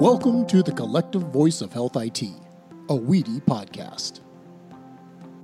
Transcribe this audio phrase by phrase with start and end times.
[0.00, 4.20] Welcome to the Collective Voice of Health IT, a WEDI podcast.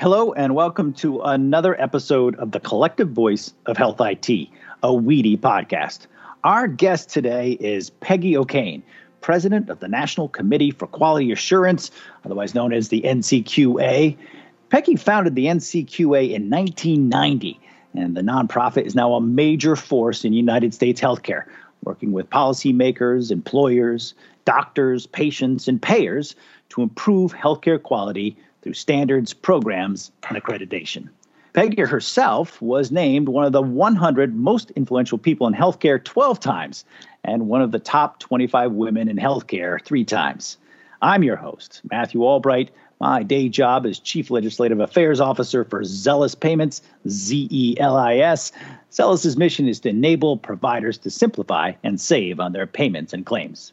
[0.00, 4.48] Hello, and welcome to another episode of the Collective Voice of Health IT,
[4.82, 6.06] a WEDI podcast.
[6.42, 8.82] Our guest today is Peggy O'Kane,
[9.20, 11.90] president of the National Committee for Quality Assurance,
[12.24, 14.16] otherwise known as the NCQA.
[14.70, 17.60] Peggy founded the NCQA in 1990,
[17.94, 21.44] and the nonprofit is now a major force in United States healthcare,
[21.84, 24.14] working with policymakers, employers,
[24.46, 26.34] doctors, patients, and payers
[26.70, 31.10] to improve healthcare quality through standards, programs, and accreditation.
[31.52, 36.84] Peggy herself was named one of the 100 most influential people in healthcare 12 times
[37.24, 40.58] and one of the top 25 women in healthcare three times.
[41.00, 42.70] I'm your host, Matthew Albright.
[43.00, 48.16] My day job is Chief Legislative Affairs Officer for Zelis Payments, Z E L I
[48.16, 48.52] S.
[48.90, 53.72] Zelis's mission is to enable providers to simplify and save on their payments and claims.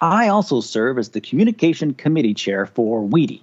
[0.00, 3.42] I also serve as the Communication Committee Chair for WEDI.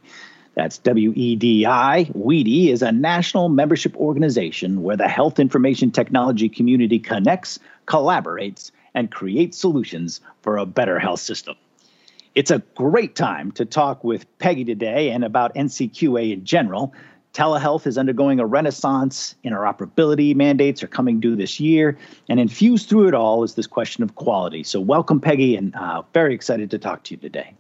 [0.55, 0.79] That's.
[0.79, 9.11] WEDI is a national membership organization where the health information technology community connects, collaborates, and
[9.11, 11.55] creates solutions for a better health system.
[12.35, 16.93] It's a great time to talk with Peggy today and about NCQA in general.
[17.33, 19.33] Telehealth is undergoing a renaissance.
[19.43, 21.97] Interoperability mandates are coming due this year.
[22.29, 24.63] And infused through it all is this question of quality.
[24.63, 27.53] So, welcome, Peggy, and uh, very excited to talk to you today.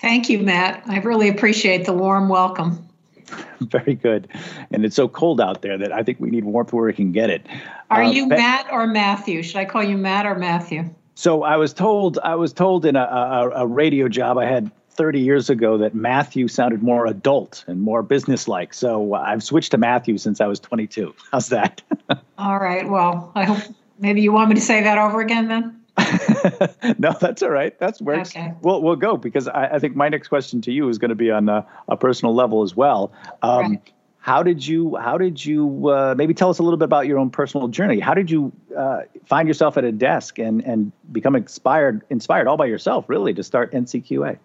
[0.00, 0.82] Thank you, Matt.
[0.86, 2.86] I really appreciate the warm welcome.
[3.60, 4.28] Very good.
[4.72, 7.12] And it's so cold out there that I think we need warmth where we can
[7.12, 7.46] get it.
[7.90, 9.42] Are uh, you Pe- Matt or Matthew?
[9.42, 10.88] Should I call you Matt or Matthew?
[11.14, 14.70] So I was told I was told in a, a, a radio job I had
[15.00, 18.74] 30 years ago that Matthew sounded more adult and more businesslike.
[18.74, 21.14] So I've switched to Matthew since I was 22.
[21.32, 21.80] How's that?
[22.38, 22.86] All right.
[22.86, 25.80] Well, I hope maybe you want me to say that over again then.
[26.98, 27.78] no, that's all right.
[27.78, 28.52] That's where okay.
[28.62, 31.14] we'll we'll go because I, I, think my next question to you is going to
[31.14, 33.12] be on a, a personal level as well.
[33.42, 33.92] Um, right.
[34.18, 37.18] How did you How did you uh, maybe tell us a little bit about your
[37.18, 38.00] own personal journey?
[38.00, 42.56] How did you uh, find yourself at a desk and and become inspired inspired all
[42.56, 44.38] by yourself, really, to start NCQA?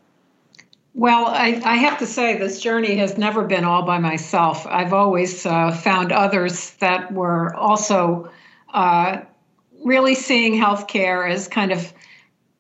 [0.98, 4.66] Well, I, I, have to say, this journey has never been all by myself.
[4.66, 8.32] I've always uh, found others that were also
[8.74, 9.20] uh,
[9.84, 11.92] really seeing healthcare as kind of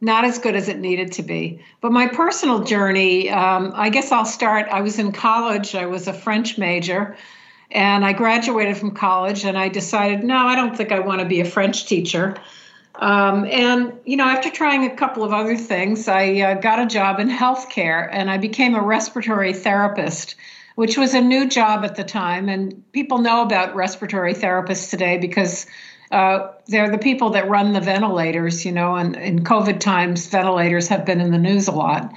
[0.01, 1.63] not as good as it needed to be.
[1.79, 4.67] But my personal journey, um, I guess I'll start.
[4.69, 7.15] I was in college, I was a French major,
[7.71, 11.25] and I graduated from college, and I decided, no, I don't think I want to
[11.25, 12.35] be a French teacher.
[12.99, 16.85] Um, and, you know, after trying a couple of other things, I uh, got a
[16.85, 20.35] job in healthcare and I became a respiratory therapist,
[20.75, 22.47] which was a new job at the time.
[22.49, 25.65] And people know about respiratory therapists today because
[26.11, 30.87] uh, they're the people that run the ventilators, you know, and in COVID times, ventilators
[30.87, 32.13] have been in the news a lot.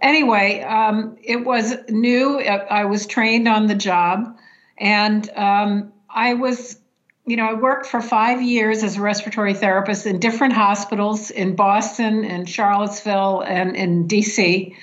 [0.00, 2.40] Anyway, um, it was new.
[2.40, 4.36] I was trained on the job.
[4.78, 6.78] And um, I was
[7.26, 11.54] you know, I worked for five years as a respiratory therapist in different hospitals in
[11.54, 14.74] Boston and Charlottesville and in DC.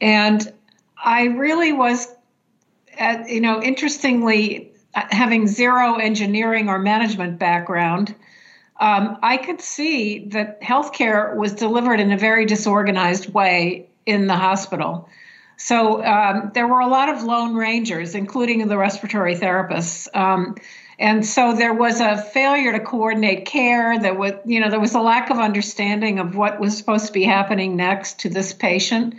[0.00, 0.52] And
[1.02, 2.08] I really was,
[2.98, 8.14] at, uh, you know, interestingly, uh, having zero engineering or management background,
[8.80, 14.36] um, I could see that healthcare was delivered in a very disorganized way in the
[14.36, 15.08] hospital.
[15.56, 20.06] So um, there were a lot of lone rangers, including the respiratory therapists.
[20.14, 20.54] Um,
[20.98, 24.94] and so there was a failure to coordinate care there was you know there was
[24.94, 29.14] a lack of understanding of what was supposed to be happening next to this patient.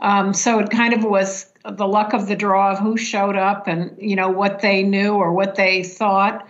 [0.00, 3.66] Um, so it kind of was the luck of the draw of who showed up
[3.66, 6.46] and you know what they knew or what they thought.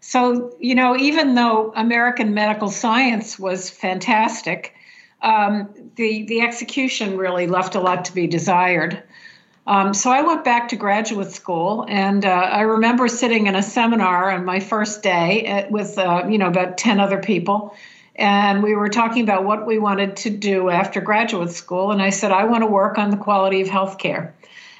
[0.00, 4.74] So you know even though american medical science was fantastic
[5.22, 9.02] um, the the execution really left a lot to be desired
[9.66, 13.62] um, so I went back to graduate school, and uh, I remember sitting in a
[13.62, 17.74] seminar on my first day at, with uh, you know about ten other people,
[18.14, 21.92] and we were talking about what we wanted to do after graduate school.
[21.92, 24.32] And I said I want to work on the quality of healthcare.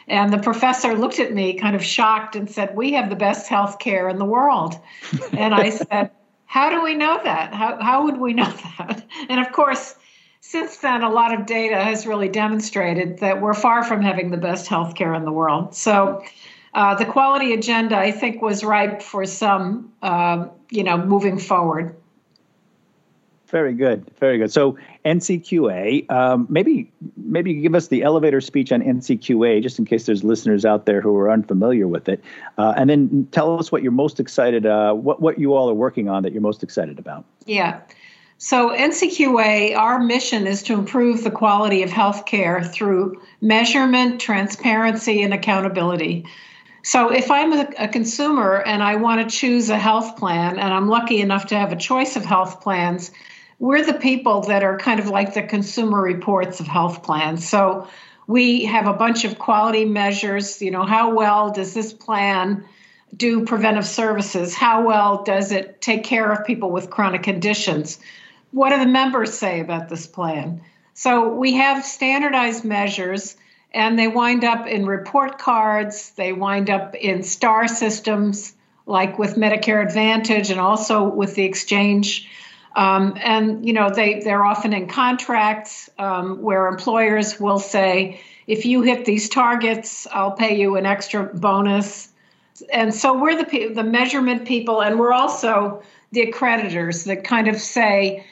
[0.07, 3.51] And the professor looked at me kind of shocked and said, "We have the best
[3.51, 4.79] healthcare in the world."
[5.33, 6.11] and I said,
[6.45, 7.55] "How do we know that?
[7.55, 9.95] How how would we know that?" And of course
[10.47, 14.37] since then, a lot of data has really demonstrated that we're far from having the
[14.37, 15.75] best healthcare in the world.
[15.75, 16.23] So,
[16.75, 21.97] uh, the quality agenda, I think, was ripe for some, uh, you know, moving forward.
[23.49, 24.53] Very good, very good.
[24.53, 24.77] So
[25.07, 30.05] NCQA, um, maybe maybe you give us the elevator speech on NCQA, just in case
[30.05, 32.23] there's listeners out there who are unfamiliar with it,
[32.59, 35.75] uh, and then tell us what you're most excited, uh, what what you all are
[35.75, 37.25] working on that you're most excited about.
[37.47, 37.81] Yeah.
[38.47, 45.33] So, NCQA, our mission is to improve the quality of healthcare through measurement, transparency, and
[45.33, 46.27] accountability.
[46.83, 50.75] So, if I'm a, a, consumer and I want to choose a health plan, and
[50.75, 53.13] I'm lucky enough to have a choice of health plans,
[53.61, 57.49] we're the people that are kind of like the consumer reports of health plans.
[57.49, 57.89] So,
[58.27, 60.61] we have a bunch of quality measures.
[60.61, 62.63] You know, how well does this plan
[63.17, 64.55] do preventive services?
[64.55, 67.99] How well does it take care of people with chronic conditions?
[68.55, 70.61] What do the members say about this plan?
[70.95, 73.37] So we have standardized measures
[73.73, 78.55] and they wind up in report cards, they wind up in star systems
[78.87, 82.29] like with Medicare Advantage and also with the exchange.
[82.77, 88.65] Um, and you know they they're often in contracts um, where employers will say if
[88.67, 92.09] you hit these targets i'll pay you an extra bonus
[92.73, 95.81] and so we're the the measurement people and we're also
[96.11, 98.27] the accreditors that kind of say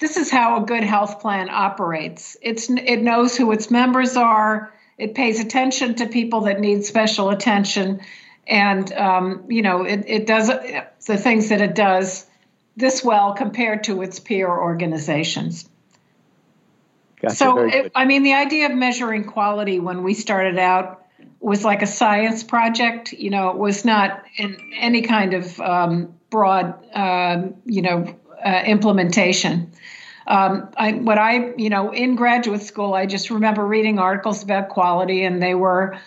[0.00, 2.36] this is how a good health plan operates.
[2.42, 4.72] It's it knows who its members are.
[4.98, 8.00] It pays attention to people that need special attention,
[8.46, 12.26] and um, you know it, it does the things that it does
[12.76, 15.68] this well compared to its peer organizations.
[17.20, 21.04] Gotcha, so, it, I mean, the idea of measuring quality when we started out
[21.40, 23.12] was like a science project.
[23.12, 28.14] You know, it was not in any kind of um, broad, uh, you know,
[28.44, 29.70] uh, implementation.
[30.26, 34.68] Um, I, what I, you know, in graduate school, I just remember reading articles about
[34.68, 35.98] quality, and they were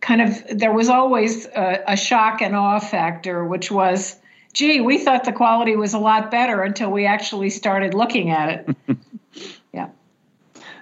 [0.00, 4.16] kind of there was always a, a shock and awe factor, which was,
[4.52, 8.48] gee, we thought the quality was a lot better until we actually started looking at
[8.48, 8.76] it.
[9.72, 9.88] yeah,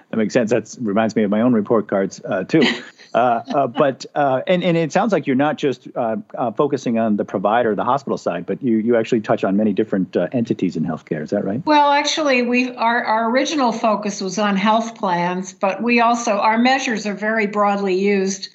[0.09, 0.49] that makes sense.
[0.49, 2.61] That reminds me of my own report cards uh, too.
[3.13, 6.99] Uh, uh, but uh, and and it sounds like you're not just uh, uh, focusing
[6.99, 10.75] on the provider, the hospital side, but you you actually touch on many different entities
[10.75, 11.23] in healthcare.
[11.23, 11.65] Is that right?
[11.65, 16.57] Well, actually, we our our original focus was on health plans, but we also our
[16.57, 18.49] measures are very broadly used.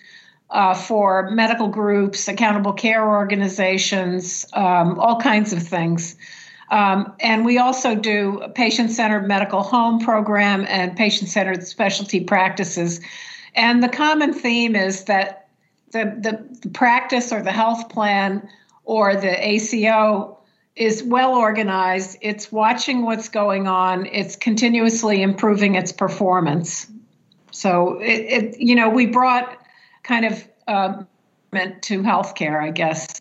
[0.87, 6.17] for medical groups, accountable care organizations, um, all kinds of things.
[6.71, 13.01] Um, and we also do patient centered medical home program and patient centered specialty practices.
[13.55, 15.49] And the common theme is that
[15.93, 18.49] the, the, the practice or the health plan
[18.85, 20.39] or the ACO
[20.77, 26.89] is well organized, it's watching what's going on, it's continuously improving its performance.
[27.53, 29.57] So, it, it you know, we brought
[30.03, 31.07] kind of um,
[31.53, 33.21] to healthcare, I guess.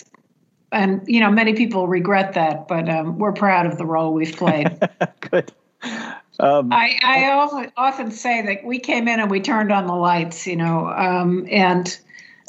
[0.71, 4.35] And, you know, many people regret that, but um, we're proud of the role we've
[4.35, 4.71] played.
[5.19, 5.51] Good.
[6.39, 10.47] Um, I, I often, say that we came in and we turned on the lights,
[10.47, 11.97] you know, um, and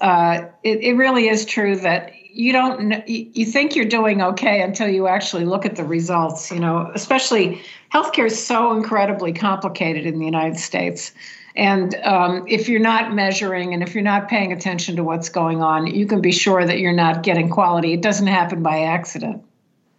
[0.01, 4.89] uh, it, it really is true that you don't you think you're doing okay until
[4.89, 10.19] you actually look at the results you know especially healthcare is so incredibly complicated in
[10.19, 11.13] the united states.
[11.57, 15.63] And um, if you're not measuring and if you're not paying attention to what's going
[15.63, 17.93] on you can be sure that you're not getting quality.
[17.93, 19.45] It doesn't happen by accident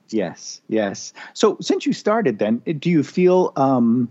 [0.09, 1.13] Yes, yes.
[1.33, 4.09] So since you started, then do you feel um,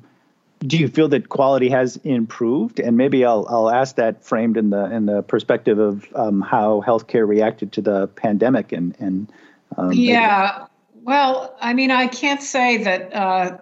[0.61, 2.81] do you feel that quality has improved?
[2.81, 6.83] And maybe I'll I'll ask that framed in the in the perspective of um, how
[6.87, 9.33] healthcare reacted to the pandemic and and
[9.77, 10.67] um, yeah.
[11.03, 13.15] Well, I mean, I can't say that.
[13.15, 13.59] Uh,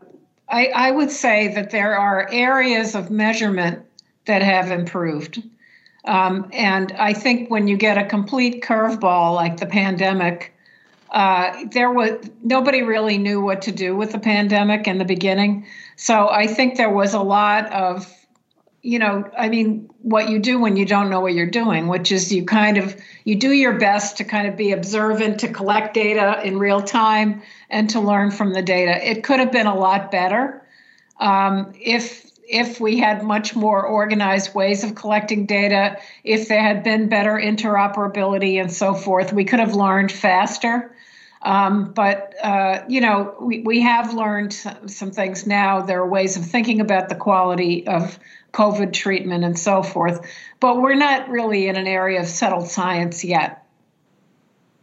[0.48, 3.84] I I would say that there are areas of measurement
[4.26, 5.42] that have improved.
[6.04, 10.51] Um, and I think when you get a complete curveball like the pandemic,
[11.12, 15.66] uh, there was nobody really knew what to do with the pandemic in the beginning.
[15.96, 18.10] So I think there was a lot of,
[18.80, 22.10] you know, I mean, what you do when you don't know what you're doing, which
[22.10, 25.92] is you kind of you do your best to kind of be observant, to collect
[25.92, 29.06] data in real time, and to learn from the data.
[29.06, 30.66] It could have been a lot better
[31.20, 36.84] um, if if we had much more organized ways of collecting data, if there had
[36.84, 40.94] been better interoperability and so forth, we could have learned faster.
[41.40, 44.52] Um, but, uh, you know, we, we have learned
[44.86, 45.80] some things now.
[45.80, 48.18] There are ways of thinking about the quality of
[48.52, 50.20] COVID treatment and so forth.
[50.60, 53.61] But we're not really in an area of settled science yet.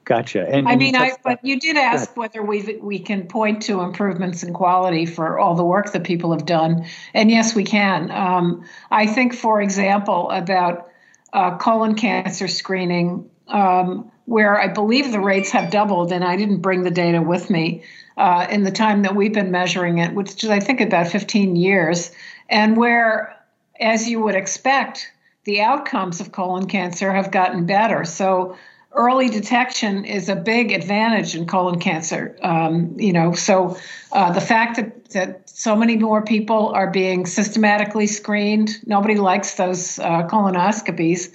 [0.10, 0.44] Gotcha.
[0.50, 4.42] And, I mean, I, but you did ask whether we we can point to improvements
[4.42, 8.10] in quality for all the work that people have done, and yes, we can.
[8.10, 10.89] Um, I think, for example, about
[11.32, 13.30] uh, colon cancer screening.
[13.50, 17.50] Um, where I believe the rates have doubled, and I didn't bring the data with
[17.51, 17.84] me
[18.18, 21.56] uh, in the time that we've been measuring it, which is, I think, about 15
[21.56, 22.12] years,
[22.48, 23.36] and where,
[23.80, 25.12] as you would expect,
[25.46, 28.06] the outcomes of colon cancer have gotten better.
[28.06, 28.56] So,
[28.93, 32.36] early detection is a big advantage in colon cancer.
[32.41, 33.77] Um, you know, so
[34.12, 39.55] uh, the fact that, that so many more people are being systematically screened, nobody likes
[39.55, 41.31] those uh, colonoscopies,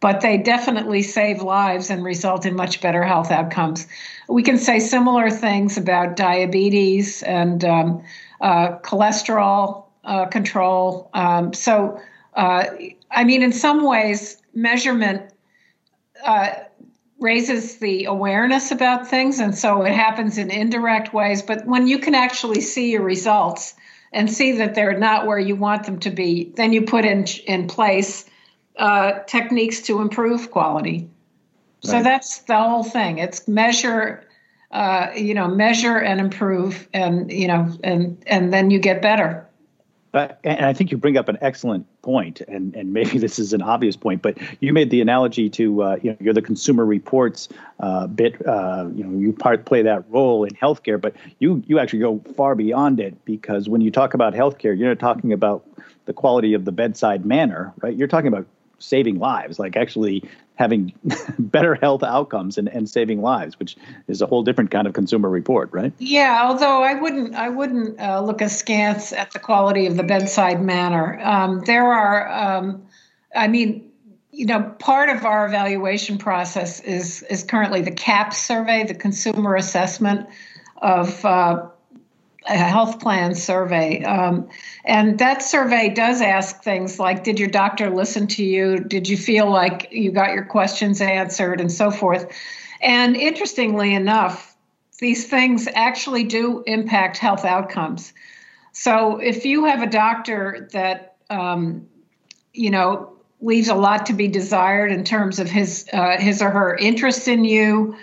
[0.00, 3.86] but they definitely save lives and result in much better health outcomes.
[4.28, 8.02] We can say similar things about diabetes and um,
[8.40, 11.10] uh, cholesterol uh, control.
[11.14, 12.00] Um, so,
[12.34, 12.64] uh,
[13.10, 15.32] I mean, in some ways, measurement
[16.24, 16.50] uh,
[17.20, 21.98] raises the awareness about things and so it happens in indirect ways but when you
[21.98, 23.74] can actually see your results
[24.12, 27.24] and see that they're not where you want them to be then you put in
[27.46, 28.28] in place
[28.78, 31.08] uh, techniques to improve quality.
[31.84, 31.90] Right.
[31.90, 33.18] so that's the whole thing.
[33.18, 34.24] It's measure
[34.70, 39.47] uh, you know measure and improve and you know and and then you get better
[40.44, 43.62] and I think you bring up an excellent point, and, and maybe this is an
[43.62, 47.48] obvious point, but you made the analogy to uh, you know you're the Consumer Reports
[47.80, 48.34] uh, bit.
[48.46, 52.20] Uh, you know you part play that role in healthcare, but you you actually go
[52.36, 55.64] far beyond it because when you talk about healthcare, you're not talking about
[56.06, 57.96] the quality of the bedside manner, right?
[57.96, 58.46] You're talking about
[58.78, 60.92] saving lives, like actually having
[61.38, 63.76] better health outcomes and, and saving lives, which
[64.08, 65.92] is a whole different kind of consumer report, right?
[65.98, 70.62] Yeah, although I wouldn't I wouldn't uh, look askance at the quality of the bedside
[70.62, 71.20] manner.
[71.22, 72.82] Um, there are, um,
[73.34, 73.90] I mean,
[74.32, 79.54] you know, part of our evaluation process is is currently the CAHPS survey, the consumer
[79.54, 80.28] assessment
[80.82, 81.66] of uh,
[82.48, 84.02] a health plan survey.
[84.04, 84.48] Um,
[84.84, 88.78] and that survey does ask things like Did your doctor listen to you?
[88.78, 91.60] Did you feel like you got your questions answered?
[91.60, 92.26] And so forth.
[92.80, 94.56] And interestingly enough,
[94.98, 98.12] these things actually do impact health outcomes.
[98.72, 101.86] So if you have a doctor that, um,
[102.52, 106.50] you know, leaves a lot to be desired in terms of his uh, his or
[106.50, 107.96] her interest in you,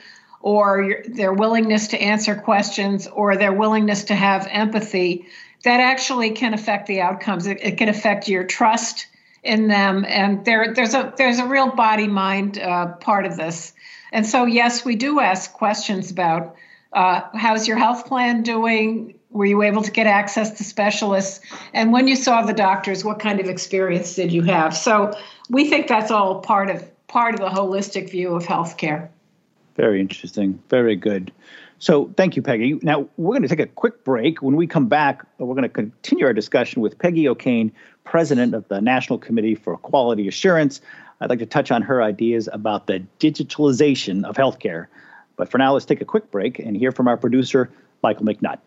[0.45, 5.25] or your, their willingness to answer questions or their willingness to have empathy,
[5.63, 7.47] that actually can affect the outcomes.
[7.47, 9.07] It, it can affect your trust
[9.41, 13.73] in them, and there, there's a there's a real body mind uh, part of this.
[14.11, 16.55] And so, yes, we do ask questions about
[16.93, 19.15] uh, how's your health plan doing.
[19.31, 21.41] Were you able to get access to specialists?
[21.73, 24.77] And when you saw the doctors, what kind of experience did you have?
[24.77, 25.11] So
[25.49, 29.09] we think that's all part of part of the holistic view of healthcare.
[29.75, 30.61] Very interesting.
[30.69, 31.31] Very good.
[31.79, 32.79] So thank you, Peggy.
[32.81, 34.41] Now we're going to take a quick break.
[34.41, 37.71] When we come back, we're going to continue our discussion with Peggy O'Kane,
[38.05, 40.81] president of the National Committee for Quality Assurance.
[41.19, 44.87] I'd like to touch on her ideas about the digitalization of healthcare.
[45.35, 47.69] But for now, let's take a quick break and hear from our producer,
[48.01, 48.59] Michael McNutt.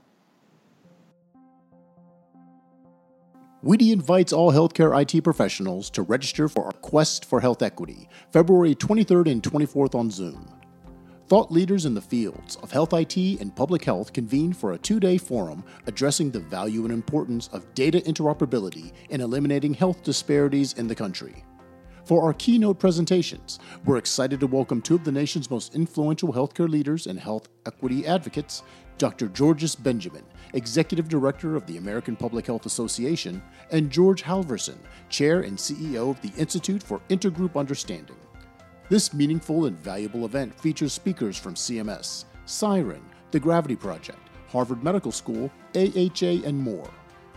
[3.65, 8.75] WEDI invites all healthcare IT professionals to register for our Quest for Health Equity, February
[8.75, 10.49] 23rd and 24th on Zoom.
[11.29, 14.99] Thought leaders in the fields of health IT and public health convened for a two
[14.99, 20.89] day forum addressing the value and importance of data interoperability in eliminating health disparities in
[20.89, 21.45] the country.
[22.07, 26.67] For our keynote presentations, we're excited to welcome two of the nation's most influential healthcare
[26.67, 28.63] leaders and health equity advocates
[28.97, 29.29] Dr.
[29.29, 34.79] Georges Benjamin, Executive Director of the American Public Health Association, and George Halvorson,
[35.11, 38.17] Chair and CEO of the Institute for Intergroup Understanding.
[38.91, 43.03] This meaningful and valuable event features speakers from CMS, Siren,
[43.33, 44.19] the Gravity Project,
[44.49, 46.89] Harvard Medical School, AHA, and more.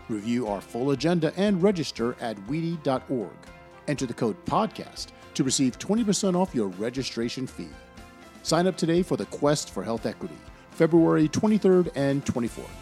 [0.08, 3.36] Review our full agenda and register at wedi.org.
[3.90, 7.68] Enter the code PODCAST to receive 20% off your registration fee.
[8.44, 10.38] Sign up today for the Quest for Health Equity,
[10.72, 12.81] February 23rd and 24th.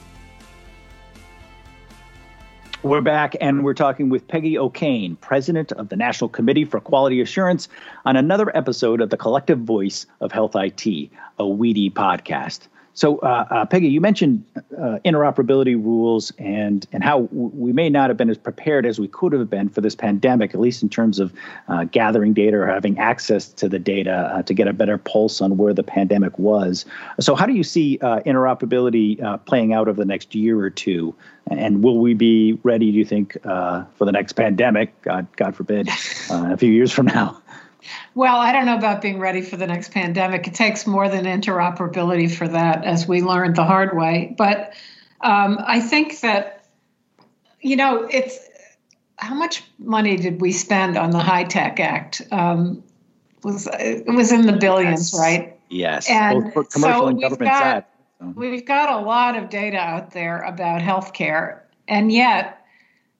[2.81, 7.19] We're back and we're talking with Peggy O'Kane, president of the National Committee for Quality
[7.19, 7.67] Assurance,
[8.05, 12.69] on another episode of the Collective Voice of Health IT, a WEDI podcast.
[12.93, 14.43] So, uh, uh, Peggy, you mentioned
[14.77, 18.99] uh, interoperability rules and and how w- we may not have been as prepared as
[18.99, 21.33] we could have been for this pandemic, at least in terms of
[21.67, 25.39] uh, gathering data or having access to the data uh, to get a better pulse
[25.39, 26.85] on where the pandemic was.
[27.19, 31.15] So, how do you see uh, interoperability playing out over the next year or two?
[31.51, 35.01] And will we be ready, do you think, for the next pandemic?
[35.01, 35.89] God, God forbid,
[36.29, 37.41] a few years from now.
[38.15, 40.47] Well, I don't know about being ready for the next pandemic.
[40.47, 44.35] It takes more than interoperability for that, as we learned the hard way.
[44.37, 44.73] But
[45.21, 46.65] um, I think that,
[47.61, 48.37] you know, it's
[49.17, 52.21] how much money did we spend on the HITECH Act?
[52.31, 52.83] Um,
[53.43, 55.19] was it was in the billions, yes.
[55.19, 55.59] right?
[55.69, 57.85] Yes, and both for commercial so and government got, side.
[58.19, 58.33] So.
[58.35, 62.65] We've got a lot of data out there about healthcare, and yet,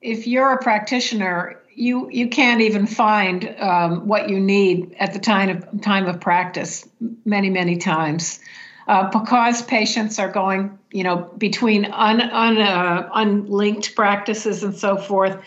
[0.00, 5.18] if you're a practitioner, you you can't even find um, what you need at the
[5.18, 6.88] time of time of practice
[7.24, 8.40] many many times.
[8.88, 14.96] Uh, because patients are going you know between un, un uh, unlinked practices and so
[14.96, 15.38] forth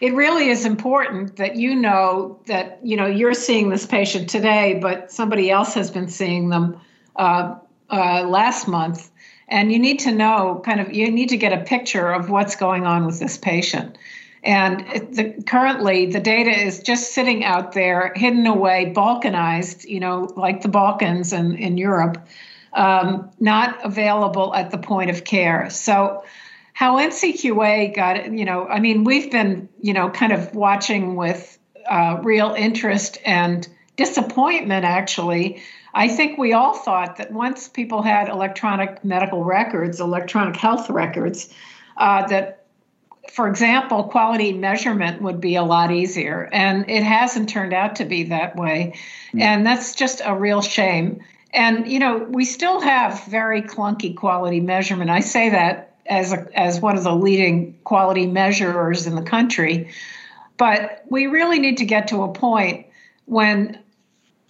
[0.00, 4.78] it really is important that you know that you know you're seeing this patient today
[4.80, 6.78] but somebody else has been seeing them
[7.16, 7.54] uh,
[7.90, 9.10] uh last month.
[9.48, 12.54] And you need to know kind of you need to get a picture of what's
[12.54, 13.98] going on with this patient
[14.42, 14.80] and
[15.14, 20.62] the, currently, the data is just sitting out there, hidden away, balkanized, you know, like
[20.62, 22.26] the Balkans and in Europe,
[22.72, 25.68] um, not available at the point of care.
[25.68, 26.24] So,
[26.72, 31.58] how NCQA got you know, I mean, we've been, you know, kind of watching with
[31.90, 35.62] uh, real interest and disappointment, actually.
[35.92, 41.52] I think we all thought that once people had electronic medical records, electronic health records,
[41.98, 42.59] uh, that
[43.30, 46.48] for example, quality measurement would be a lot easier.
[46.52, 48.94] And it hasn't turned out to be that way.
[49.32, 49.40] Mm.
[49.40, 51.22] And that's just a real shame.
[51.52, 55.10] And, you know, we still have very clunky quality measurement.
[55.10, 59.90] I say that as, a, as one of the leading quality measurers in the country.
[60.56, 62.86] But we really need to get to a point
[63.26, 63.78] when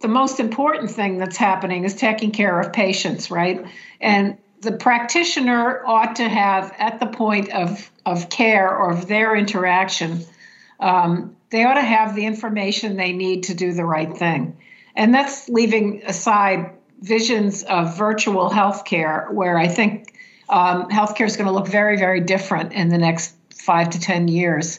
[0.00, 3.64] the most important thing that's happening is taking care of patients, right?
[4.00, 9.34] And the practitioner ought to have at the point of, of care or of their
[9.34, 10.24] interaction,
[10.78, 14.56] um, they ought to have the information they need to do the right thing.
[14.94, 20.14] And that's leaving aside visions of virtual healthcare, where I think
[20.50, 24.28] um, healthcare is going to look very, very different in the next five to 10
[24.28, 24.78] years.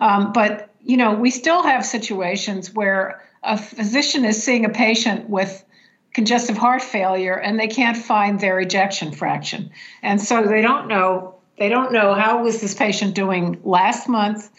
[0.00, 5.28] Um, but, you know, we still have situations where a physician is seeing a patient
[5.28, 5.64] with
[6.18, 9.70] congestive heart failure and they can't find their ejection fraction.
[10.02, 14.50] And so they don't know they don't know how was this patient doing last month.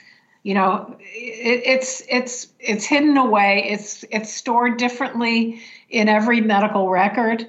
[0.43, 3.67] You know, it, it's it's it's hidden away.
[3.71, 7.45] It's it's stored differently in every medical record.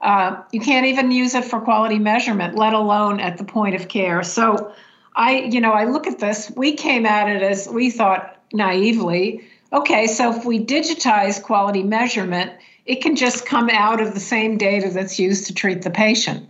[0.00, 3.86] Uh, you can't even use it for quality measurement, let alone at the point of
[3.86, 4.24] care.
[4.24, 4.72] So,
[5.14, 6.50] I you know I look at this.
[6.56, 9.44] We came at it as we thought naively.
[9.72, 12.52] Okay, so if we digitize quality measurement,
[12.86, 16.48] it can just come out of the same data that's used to treat the patient.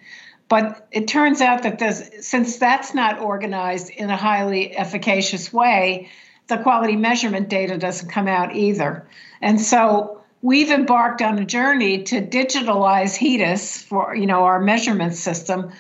[0.49, 1.81] But it turns out that
[2.21, 6.11] since that's not organized in a highly efficacious way,
[6.49, 9.07] the quality measurement data doesn't come out either.
[9.41, 15.15] And so we've embarked on a journey to digitalize HEDIS for you know our measurement
[15.15, 15.73] system.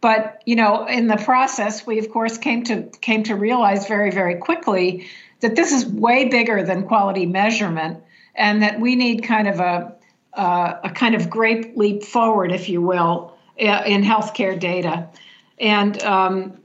[0.00, 4.10] But you know, in the process, we of course came to came to realize very
[4.10, 5.06] very quickly
[5.40, 7.98] that this is way bigger than quality measurement,
[8.34, 9.96] and that we need kind of a
[10.34, 15.08] uh, a kind of great leap forward, if you will, in healthcare data.
[15.58, 16.60] And um,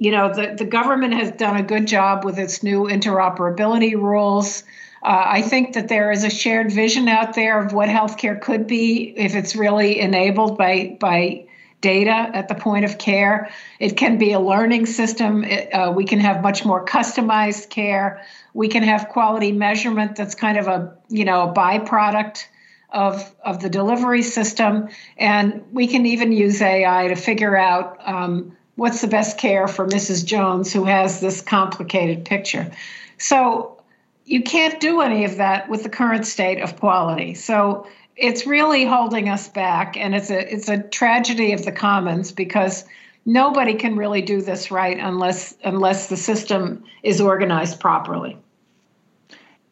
[0.00, 4.62] you know, the, the government has done a good job with its new interoperability rules.
[5.02, 8.66] Uh, I think that there is a shared vision out there of what healthcare could
[8.66, 11.46] be if it's really enabled by by
[11.82, 13.50] data at the point of care.
[13.78, 15.44] It can be a learning system.
[15.44, 18.22] It, uh, we can have much more customized care.
[18.52, 22.46] We can have quality measurement that's kind of a you know a byproduct
[22.92, 24.88] of, of the delivery system.
[25.16, 29.86] And we can even use AI to figure out um, what's the best care for
[29.86, 30.24] Mrs.
[30.24, 32.70] Jones, who has this complicated picture.
[33.18, 33.80] So
[34.24, 37.34] you can't do any of that with the current state of quality.
[37.34, 42.32] So it's really holding us back, and it's a it's a tragedy of the commons
[42.32, 42.84] because
[43.24, 48.36] nobody can really do this right unless unless the system is organized properly.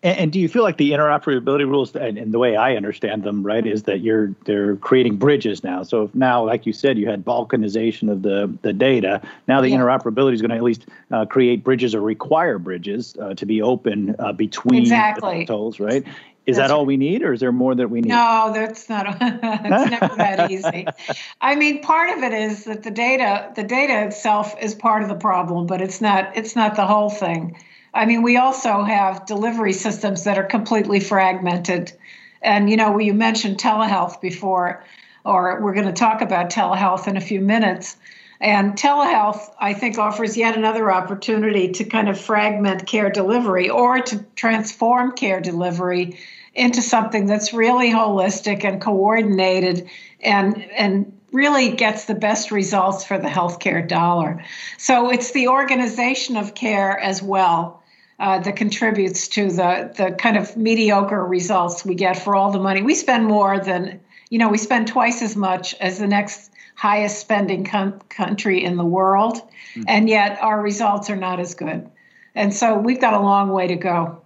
[0.02, 3.24] And, and, do you feel like the interoperability rules, and, and, the way I understand
[3.24, 5.82] them, right, is that you're they're creating bridges now.
[5.82, 9.20] So if now, like you said, you had balkanization of the the data.
[9.48, 9.78] Now the yeah.
[9.78, 13.60] interoperability is going to at least uh, create bridges or require bridges uh, to be
[13.60, 15.46] open uh, between exactly.
[15.46, 16.04] tolls, right?
[16.46, 18.08] Is that's that all we need, or is there more that we need?
[18.08, 19.06] No, that's not.
[19.20, 20.86] it's never that easy.
[21.42, 25.08] I mean, part of it is that the data, the data itself, is part of
[25.08, 26.36] the problem, but it's not.
[26.36, 27.56] It's not the whole thing.
[27.94, 31.92] I mean, we also have delivery systems that are completely fragmented.
[32.42, 34.84] And, you know, you mentioned telehealth before,
[35.24, 37.96] or we're going to talk about telehealth in a few minutes.
[38.40, 44.00] And telehealth, I think, offers yet another opportunity to kind of fragment care delivery or
[44.00, 46.18] to transform care delivery
[46.54, 49.88] into something that's really holistic and coordinated
[50.20, 54.44] and, and really gets the best results for the healthcare dollar.
[54.78, 57.82] So it's the organization of care as well
[58.18, 62.58] uh, that contributes to the the kind of mediocre results we get for all the
[62.58, 66.50] money we spend more than you know we spend twice as much as the next
[66.78, 69.82] highest spending com- country in the world, mm-hmm.
[69.88, 71.90] and yet our results are not as good.
[72.36, 74.22] And so we've got a long way to go.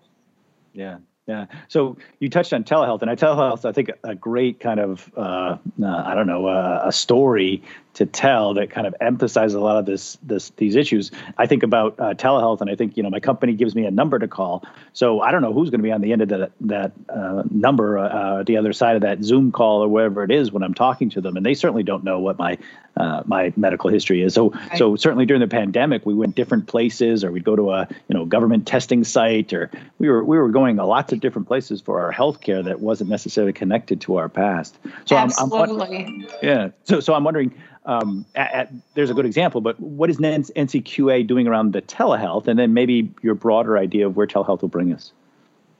[0.74, 0.98] Yeah.
[1.32, 1.46] Yeah.
[1.68, 5.56] So you touched on telehealth, and I telehealth, I think a great kind of, uh,
[5.82, 7.62] uh, I don't know, uh, a story
[7.94, 11.10] to tell that kind of emphasizes a lot of this, this, these issues.
[11.36, 13.90] I think about uh, telehealth, and I think you know my company gives me a
[13.90, 14.64] number to call.
[14.92, 17.42] So I don't know who's going to be on the end of that that uh,
[17.50, 20.74] number, uh, the other side of that Zoom call or wherever it is when I'm
[20.74, 22.58] talking to them, and they certainly don't know what my
[22.96, 24.34] uh, my medical history is.
[24.34, 24.78] So, right.
[24.78, 28.14] so certainly during the pandemic, we went different places, or we'd go to a you
[28.14, 31.80] know government testing site, or we were we were going to lots of different places
[31.80, 34.76] for our healthcare that wasn't necessarily connected to our past.
[35.06, 36.04] So Absolutely.
[36.04, 36.68] I'm, I'm yeah.
[36.84, 37.54] So, so I'm wondering.
[37.84, 42.46] Um, at, at, there's a good example, but what is NCQA doing around the telehealth,
[42.46, 45.12] and then maybe your broader idea of where telehealth will bring us?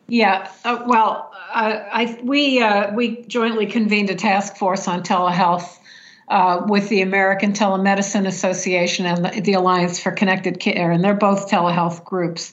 [0.09, 5.79] Yeah, uh, well, uh, I, we uh, we jointly convened a task force on telehealth
[6.29, 11.15] uh, with the American Telemedicine Association and the, the, Alliance for Connected Care, and they're
[11.15, 12.53] both telehealth groups.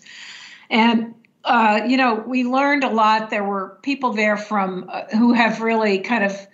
[0.70, 3.30] And uh, you know, we learned a lot.
[3.30, 6.48] There were people there from uh, who have really kind of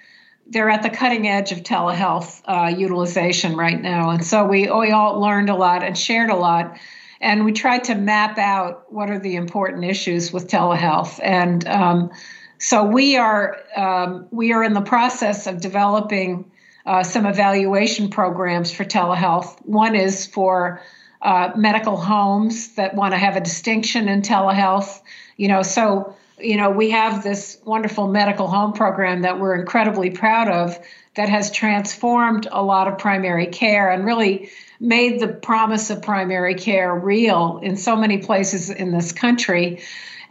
[0.47, 4.91] they're at the cutting edge of telehealth uh, utilization right now, and so we we
[4.91, 6.77] all learned a lot and shared a lot.
[7.21, 12.12] And we tried to map out what are the important issues with telehealth, and um,
[12.58, 16.51] so we are um, we are in the process of developing
[16.86, 19.58] uh, some evaluation programs for telehealth.
[19.65, 20.81] One is for
[21.21, 25.01] uh, medical homes that want to have a distinction in telehealth.
[25.38, 30.09] You know, so you know we have this wonderful medical home program that we're incredibly
[30.09, 30.77] proud of
[31.15, 36.55] that has transformed a lot of primary care and really made the promise of primary
[36.55, 39.81] care real in so many places in this country.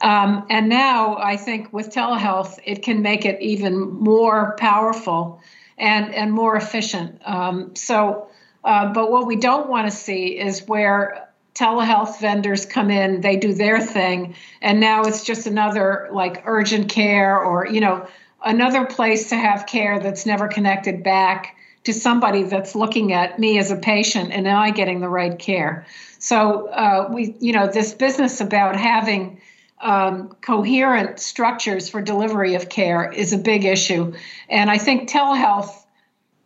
[0.01, 5.41] Um, and now I think with telehealth, it can make it even more powerful
[5.79, 7.21] and and more efficient.
[7.25, 8.29] Um, so,
[8.63, 11.24] uh, but what we don't want to see is where
[11.55, 16.89] telehealth vendors come in, they do their thing, and now it's just another like urgent
[16.89, 18.07] care or you know
[18.45, 23.59] another place to have care that's never connected back to somebody that's looking at me
[23.59, 25.87] as a patient and am I getting the right care?
[26.19, 29.41] So uh, we, you know, this business about having
[29.81, 34.15] um, coherent structures for delivery of care is a big issue.
[34.49, 35.85] And I think telehealth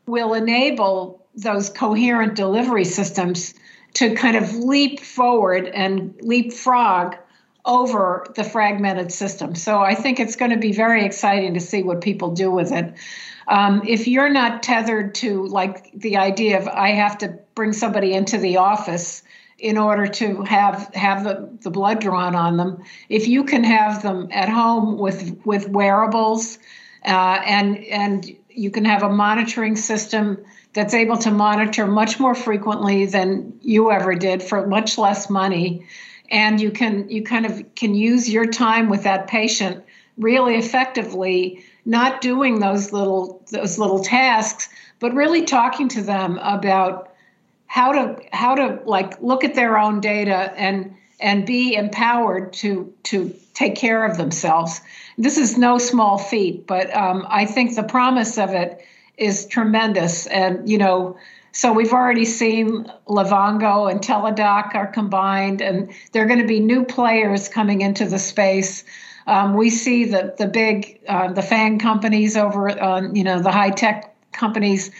[0.06, 3.54] will enable those coherent delivery systems
[3.94, 7.16] to kind of leap forward and leapfrog
[7.64, 9.54] over the fragmented system.
[9.54, 12.72] So I think it's going to be very exciting to see what people do with
[12.72, 12.94] it.
[13.46, 18.12] Um, if you're not tethered to like the idea of I have to bring somebody
[18.14, 19.22] into the office
[19.58, 22.82] in order to have have the, the blood drawn on them.
[23.08, 26.58] If you can have them at home with with wearables,
[27.04, 30.44] uh, and and you can have a monitoring system
[30.78, 35.84] that's able to monitor much more frequently than you ever did for much less money,
[36.30, 39.84] and you can you kind of can use your time with that patient
[40.18, 44.68] really effectively, not doing those little those little tasks,
[45.00, 47.12] but really talking to them about
[47.66, 52.94] how to how to like look at their own data and and be empowered to
[53.02, 54.80] to take care of themselves.
[55.16, 58.80] This is no small feat, but um, I think the promise of it
[59.18, 60.26] is tremendous.
[60.26, 61.16] And you know,
[61.52, 66.60] so we've already seen Livongo and Teladoc are combined, and there are going to be
[66.60, 68.84] new players coming into the space.
[69.26, 73.52] Um, we see the the big uh, the FANG companies over on you know the
[73.52, 74.90] high tech companies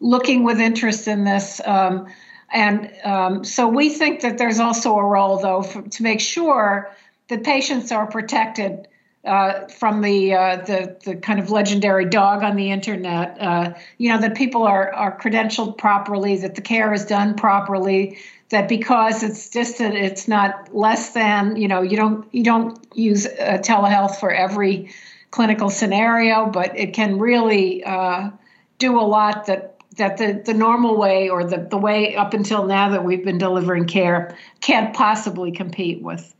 [0.00, 1.60] looking with interest in this.
[1.64, 2.06] Um,
[2.50, 6.90] and um, so we think that there's also a role, though, for, to make sure
[7.28, 8.88] that patients are protected
[9.24, 13.36] uh, from the, uh, the the kind of legendary dog on the internet.
[13.40, 18.18] Uh, you know that people are are credentialed properly, that the care is done properly,
[18.50, 21.56] that because it's distant, it's not less than.
[21.56, 24.90] You know, you don't you don't use uh, telehealth for every
[25.30, 28.30] clinical scenario, but it can really uh,
[28.78, 32.66] do a lot that that the, the normal way or the, the way up until
[32.66, 36.34] now that we've been delivering care can't possibly compete with.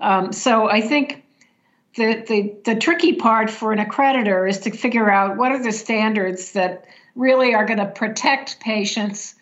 [0.00, 1.23] Um, so I think
[1.96, 5.72] the, the, the tricky part for an accreditor is to figure out what are the
[5.72, 9.34] standards that really are going to protect patients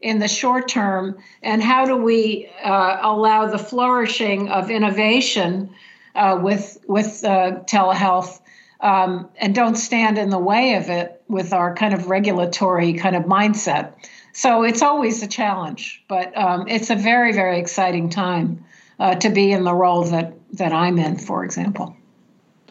[0.00, 5.70] in the short term and how do we uh, allow the flourishing of innovation
[6.16, 8.40] uh, with, with uh, telehealth
[8.80, 13.14] um, and don't stand in the way of it with our kind of regulatory kind
[13.14, 13.92] of mindset.
[14.32, 18.64] So it's always a challenge, but um, it's a very, very exciting time
[18.98, 21.96] uh, to be in the role that that I'm in, for example.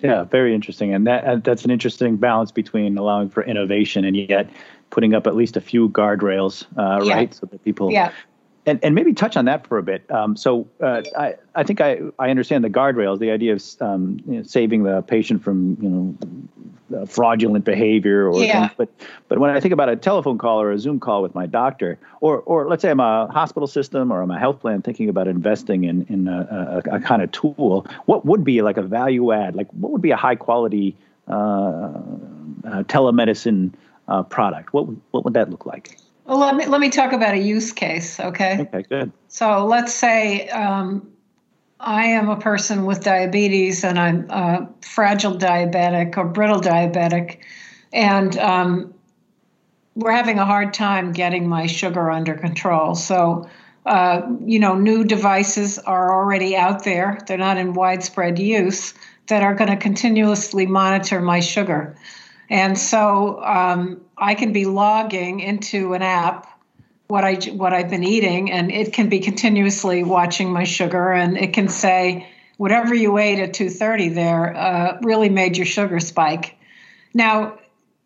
[0.02, 4.50] Yeah, very interesting, and that that's an interesting balance between allowing for innovation and yet
[4.90, 7.14] putting up at least a few guardrails, uh, yeah.
[7.14, 8.12] right, so that people yeah
[8.66, 10.10] and, and maybe touch on that for a bit.
[10.12, 14.22] Um, so uh, I, I think I, I understand the guardrails, the idea of um,
[14.28, 18.68] you know, saving the patient from you know fraudulent behavior or yeah.
[18.68, 18.74] things.
[18.78, 18.90] But
[19.28, 21.98] but when I think about a telephone call or a Zoom call with my doctor,
[22.20, 25.28] or or let's say I'm a hospital system or I'm a health plan thinking about
[25.28, 29.32] investing in in a, a, a kind of tool, what would be like a value
[29.32, 29.56] add?
[29.56, 30.96] Like what would be a high quality
[31.28, 33.72] uh, uh, telemedicine
[34.08, 34.74] uh, product?
[34.74, 35.98] What what would that look like?
[36.26, 38.20] Well, let me let me talk about a use case.
[38.20, 38.62] Okay.
[38.62, 38.84] Okay.
[38.84, 39.12] Good.
[39.28, 41.12] So let's say um,
[41.80, 47.40] I am a person with diabetes and I'm a fragile diabetic or brittle diabetic,
[47.92, 48.94] and um,
[49.96, 52.96] we're having a hard time getting my sugar under control.
[52.96, 53.50] So.
[53.84, 57.18] Uh, you know, new devices are already out there.
[57.26, 58.94] They're not in widespread use
[59.26, 61.96] that are going to continuously monitor my sugar.
[62.52, 66.48] And so um, I can be logging into an app
[67.08, 71.38] what I what I've been eating, and it can be continuously watching my sugar, and
[71.38, 76.58] it can say whatever you ate at 2:30 there uh, really made your sugar spike.
[77.14, 77.58] Now,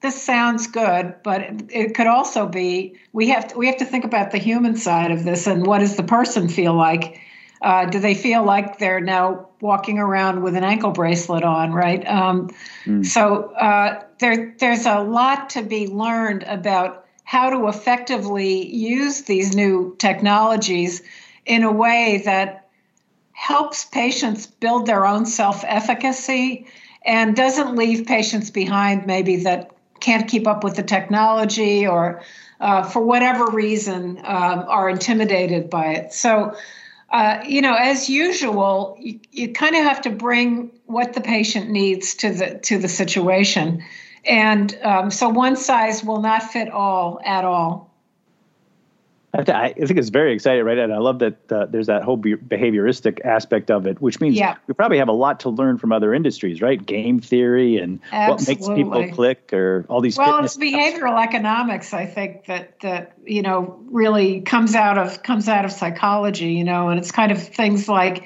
[0.01, 4.05] this sounds good, but it, could also be we have to, we have to think
[4.05, 7.19] about the human side of this, and what does the person feel like?
[7.65, 12.07] Uh, do they feel like they're now walking around with an ankle bracelet on, right?
[12.07, 12.51] Um,
[12.85, 13.03] mm.
[13.03, 19.55] So uh, there, there's a lot to be learned about how to effectively use these
[19.55, 21.01] new technologies
[21.47, 22.69] in a way that
[23.31, 26.67] helps patients build their own self efficacy
[27.03, 32.21] and doesn't leave patients behind, maybe that can't keep up with the technology or
[32.59, 36.13] uh, for whatever reason um, are intimidated by it.
[36.13, 36.55] So
[37.15, 41.69] uh, you know, as usual, you, you kind of have to bring what the patient
[41.69, 43.81] needs to the to the situation,
[44.25, 47.94] and um, so one size will not fit all at all.
[49.39, 50.77] I think it's very exciting, right?
[50.77, 54.55] And I love that uh, there's that whole behavioristic aspect of it, which means yeah.
[54.67, 56.83] we probably have a lot to learn from other industries, right?
[56.83, 58.65] Game theory and Absolutely.
[58.67, 60.17] what makes people click, or all these.
[60.17, 61.93] Well, it's behavioral economics.
[61.93, 66.63] I think that that you know really comes out of comes out of psychology, you
[66.63, 68.23] know, and it's kind of things like.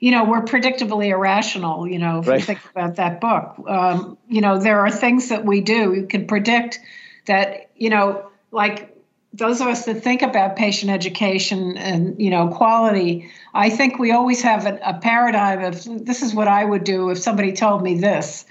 [0.00, 1.86] You know, we're predictably irrational.
[1.86, 2.40] You know, if right.
[2.40, 5.94] you think about that book, um, you know, there are things that we do.
[5.94, 6.80] You can predict
[7.26, 7.70] that.
[7.76, 8.91] You know, like
[9.34, 14.12] those of us that think about patient education and you know quality i think we
[14.12, 17.82] always have a, a paradigm of this is what i would do if somebody told
[17.82, 18.44] me this.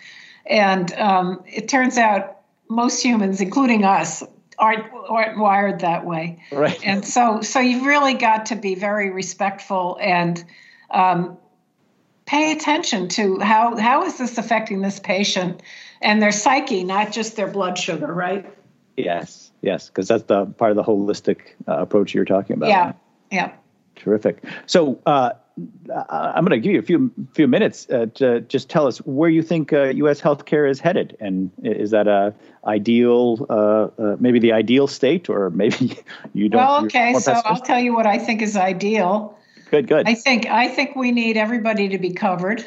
[0.45, 4.23] And um, it turns out most humans including us
[4.57, 6.41] aren't aren't wired that way.
[6.51, 6.79] Right.
[6.83, 10.43] And so so you've really got to be very respectful and
[10.89, 11.37] um,
[12.25, 15.61] pay attention to how how is this affecting this patient
[16.01, 18.51] and their psyche not just their blood sugar right?
[18.97, 22.69] Yes yes, because that's the part of the holistic uh, approach you're talking about.
[22.69, 22.93] Yeah,
[23.31, 23.53] yeah.
[23.95, 24.43] Terrific.
[24.65, 25.31] So uh,
[26.09, 29.29] I'm going to give you a few few minutes uh, to just tell us where
[29.29, 30.21] you think U.S.
[30.21, 32.33] Uh, healthcare is headed, and is that a
[32.65, 33.53] ideal, uh,
[34.01, 35.97] uh, maybe the ideal state, or maybe
[36.33, 36.61] you don't?
[36.61, 37.13] Well, okay.
[37.15, 39.37] So I'll tell you what I think is ideal.
[39.69, 40.07] Good, good.
[40.07, 42.65] I think I think we need everybody to be covered.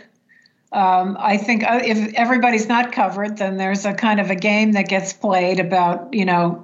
[0.73, 4.89] Um, I think if everybody's not covered, then there's a kind of a game that
[4.89, 6.64] gets played about, you know,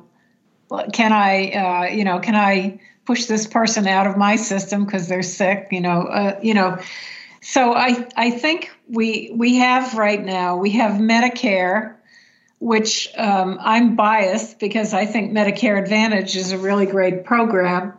[0.92, 5.09] can I, uh, you know, can I push this person out of my system because
[5.09, 5.68] they're sick?
[5.70, 6.78] You know, uh, you know.
[7.42, 11.96] So I, I think we we have right now we have Medicare,
[12.59, 17.94] which um, I'm biased because I think Medicare Advantage is a really great program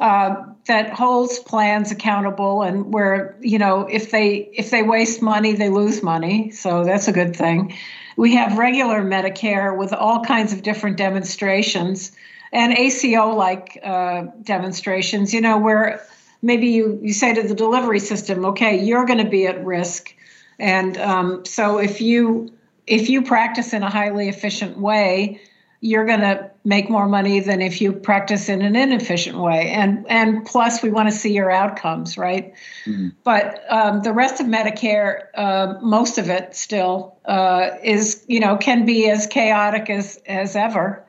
[0.00, 5.52] uh, that holds plans accountable and where you know if they if they waste money
[5.52, 6.50] they lose money.
[6.50, 7.74] So that's a good thing.
[8.16, 12.12] We have regular Medicare with all kinds of different demonstrations
[12.52, 16.04] and ACO like uh, demonstrations, you know, where
[16.42, 20.14] maybe you, you say to the delivery system, okay, you're going to be at risk.
[20.58, 22.52] And um, so if you
[22.86, 25.40] if you practice in a highly efficient way,
[25.80, 29.70] you're going to make more money than if you practice in an inefficient way.
[29.70, 32.54] And and plus, we want to see your outcomes, right?
[32.86, 33.08] Mm-hmm.
[33.24, 38.56] But um, the rest of Medicare, uh, most of it still uh, is, you know,
[38.56, 41.04] can be as chaotic as as ever.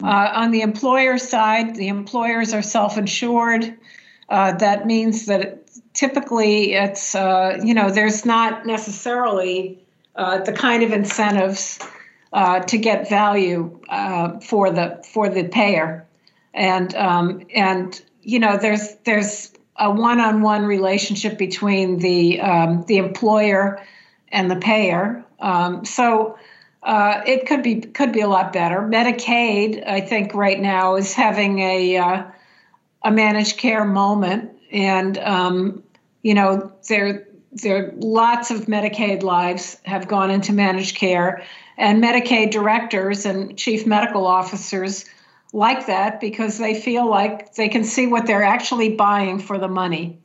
[0.00, 0.06] Mm-hmm.
[0.06, 3.76] Uh, on the employer side, the employers are self-insured.
[4.28, 9.78] Uh, that means that typically it's, uh, you know, there's not necessarily
[10.16, 11.78] uh, the kind of incentives
[12.32, 16.06] uh, to get value uh, for the for the payer,
[16.54, 23.80] and um, and you know there's there's a one-on-one relationship between the um, the employer
[24.30, 25.24] and the payer.
[25.40, 26.36] Um, so
[26.82, 28.80] uh, it could be could be a lot better.
[28.82, 32.24] Medicaid, I think, right now is having a uh,
[33.04, 35.82] a managed care moment, and um,
[36.22, 41.44] you know there there lots of Medicaid lives have gone into managed care,
[41.78, 45.04] and Medicaid directors and chief medical officers
[45.52, 49.68] like that because they feel like they can see what they're actually buying for the
[49.68, 50.18] money.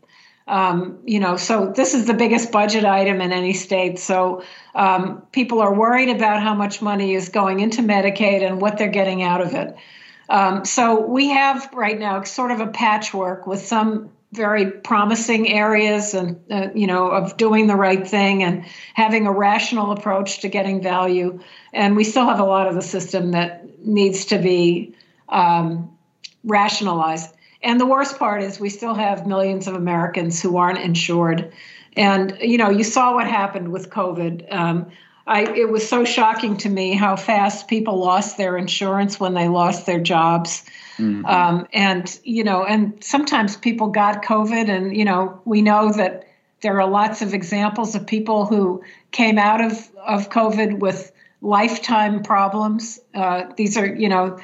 [0.46, 4.00] Um, you know, so this is the biggest budget item in any state.
[4.00, 4.44] So
[4.76, 8.90] um, people are worried about how much money is going into Medicaid and what they're
[8.90, 9.78] getting out of it.
[10.28, 16.14] Um, so we have right now sort of a patchwork with some very promising areas
[16.14, 18.66] and uh, you know of doing the right thing and
[18.96, 21.40] having a rational approach to getting value.
[21.72, 24.96] And we still have a lot of the system that needs to be
[25.30, 25.96] um,
[26.44, 27.34] rationalized.
[27.62, 31.54] And the worst part is we still have millions of americans who aren't insured.
[31.96, 34.52] And you know you saw what happened with covid.
[34.52, 34.92] Um,
[35.26, 39.48] I, it was so shocking to me how fast people lost their insurance when they
[39.48, 40.64] lost their jobs.
[40.98, 41.26] Mm-hmm.
[41.26, 46.28] Um, and, you know, and sometimes people got COVID, and, you know, we know that
[46.62, 49.72] there are lots of examples of people who came out of,
[50.06, 53.00] of COVID with lifetime problems.
[53.14, 54.40] Uh, these are, you know,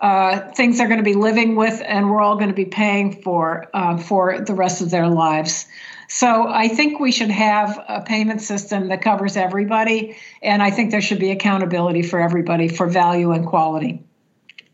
[0.00, 3.22] uh, things they're going to be living with, and we're all going to be paying
[3.22, 5.66] for uh, for the rest of their lives.
[6.14, 10.90] So I think we should have a payment system that covers everybody, and I think
[10.90, 14.02] there should be accountability for everybody for value and quality.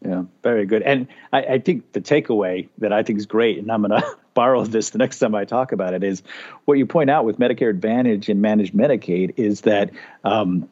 [0.05, 0.83] Yeah, very good.
[0.83, 4.17] And I, I think the takeaway that I think is great, and I'm going to
[4.35, 6.25] borrow this the next time I talk about it, is
[6.65, 9.93] what you point out with Medicare Advantage and managed Medicaid is that
[10.25, 10.69] um,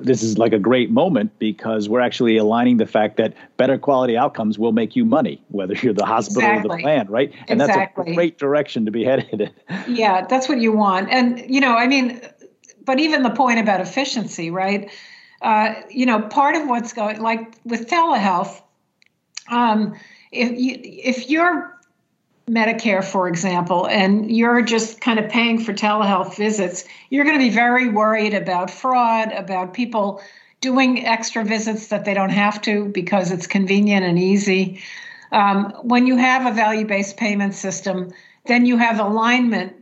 [0.00, 4.16] this is like a great moment because we're actually aligning the fact that better quality
[4.16, 6.70] outcomes will make you money, whether you're the hospital exactly.
[6.70, 7.32] or the plan, right?
[7.48, 8.04] And exactly.
[8.04, 9.52] that's a great direction to be headed.
[9.88, 11.08] yeah, that's what you want.
[11.10, 12.20] And, you know, I mean,
[12.84, 14.90] but even the point about efficiency, right?
[15.42, 18.60] Uh, you know, part of what's going, like with telehealth,
[19.50, 19.94] um,
[20.32, 21.79] if you if you're
[22.50, 27.44] Medicare, for example, and you're just kind of paying for telehealth visits, you're going to
[27.44, 30.20] be very worried about fraud, about people
[30.60, 34.80] doing extra visits that they don't have to because it's convenient and easy.
[35.32, 38.12] Um, when you have a value based payment system,
[38.46, 39.76] then you have alignment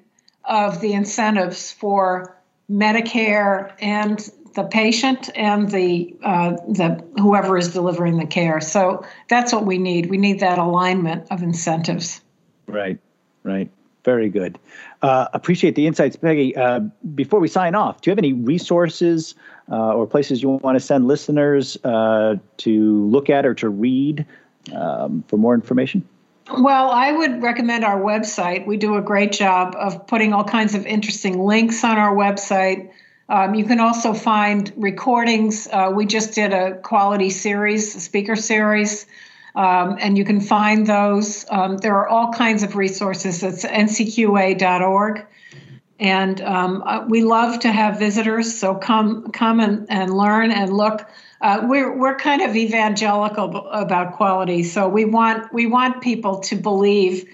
[0.45, 2.37] of the incentives for
[2.71, 8.61] Medicare and the patient and the uh, the whoever is delivering the care.
[8.61, 10.11] So that's what we need.
[10.11, 12.21] We need that alignment of incentives.
[12.69, 12.99] Right,
[13.43, 13.71] right.
[14.05, 14.59] Very good.
[15.03, 16.57] Uh, appreciate the insights, Peggy.
[16.57, 16.81] Uh,
[17.15, 19.35] before we sign off, do you have any resources
[19.71, 24.25] uh, or places you want to send listeners uh, to look at or to read
[24.75, 26.09] um, for more information?
[26.51, 28.67] Well, I would recommend our website.
[28.67, 32.91] We do a great job of putting all kinds of interesting links on our website.
[33.29, 35.69] Um, you can also find recordings.
[35.71, 39.05] Uh, we just did a quality series, a speaker series
[39.59, 41.45] um, and you can find those.
[41.51, 43.43] Um, there are all kinds of resources.
[43.43, 45.27] It's ncqa.org.
[45.99, 50.73] And um, uh, we love to have visitors, so come come and, and learn and
[50.73, 51.11] look.
[51.41, 56.55] Uh, we're we're kind of evangelical about quality, so we want we want people to
[56.55, 57.29] believe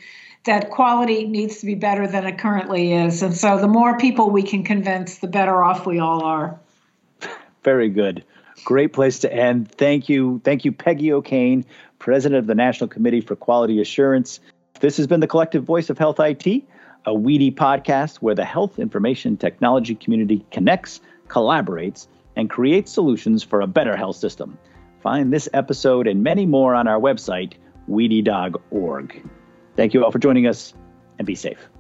[0.44, 4.30] that quality needs to be better than it currently is, and so the more people
[4.30, 6.58] we can convince, the better off we all are.
[7.62, 8.24] Very good.
[8.64, 9.70] Great place to end.
[9.72, 10.40] Thank you.
[10.42, 11.66] Thank you, Peggy O'Kane,
[12.04, 14.38] president of the National Committee for Quality Assurance.
[14.80, 16.46] This has been the collective voice of Health IT,
[17.06, 23.62] a WEDI podcast where the health information technology community connects, collaborates, and creates solutions for
[23.62, 24.58] a better health system.
[25.02, 27.54] Find this episode and many more on our website,
[27.88, 29.24] wedi.org.
[29.74, 30.74] Thank you all for joining us,
[31.18, 31.70] and be safe.